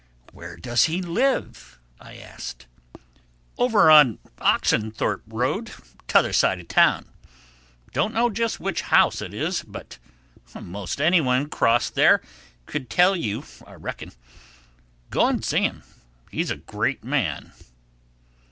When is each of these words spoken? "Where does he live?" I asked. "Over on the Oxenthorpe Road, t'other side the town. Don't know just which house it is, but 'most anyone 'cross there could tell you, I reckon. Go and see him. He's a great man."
"Where 0.33 0.57
does 0.57 0.85
he 0.85 0.99
live?" 0.99 1.77
I 1.99 2.15
asked. 2.15 2.65
"Over 3.59 3.91
on 3.91 4.17
the 4.23 4.31
Oxenthorpe 4.43 5.21
Road, 5.27 5.69
t'other 6.07 6.33
side 6.33 6.57
the 6.57 6.63
town. 6.63 7.05
Don't 7.93 8.11
know 8.15 8.31
just 8.31 8.59
which 8.59 8.81
house 8.81 9.21
it 9.21 9.31
is, 9.31 9.61
but 9.61 9.99
'most 10.59 10.99
anyone 10.99 11.49
'cross 11.51 11.91
there 11.91 12.23
could 12.65 12.89
tell 12.89 13.15
you, 13.15 13.43
I 13.67 13.75
reckon. 13.75 14.11
Go 15.11 15.27
and 15.27 15.45
see 15.45 15.61
him. 15.61 15.83
He's 16.31 16.49
a 16.49 16.57
great 16.57 17.03
man." 17.03 17.53